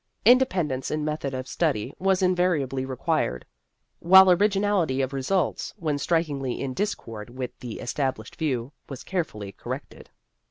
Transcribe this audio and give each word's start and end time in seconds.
Inde 0.25 0.49
pendence 0.49 0.89
in 0.89 1.05
method 1.05 1.35
of 1.35 1.47
study 1.47 1.93
was 1.99 2.23
invari 2.23 2.61
ably 2.63 2.85
required, 2.85 3.45
while 3.99 4.31
originality 4.31 4.99
of 4.99 5.13
results, 5.13 5.75
when 5.77 5.99
strikingly 5.99 6.59
in 6.59 6.73
discord 6.73 7.29
with 7.29 7.51
the 7.59 7.79
es 7.79 7.93
tablished 7.93 8.35
view, 8.35 8.71
was 8.89 9.03
carefully 9.03 9.51
corrected. 9.51 10.09